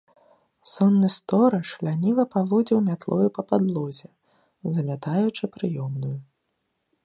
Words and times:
Сонны 0.69 1.09
стораж 1.15 1.69
ляніва 1.89 2.25
паводзіў 2.33 2.79
мятлою 2.89 3.27
па 3.37 3.41
падлозе, 3.53 4.07
замятаючы 4.79 5.43
прыёмную. 5.59 6.17